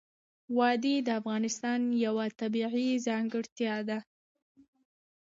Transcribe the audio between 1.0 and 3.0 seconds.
د افغانستان یوه طبیعي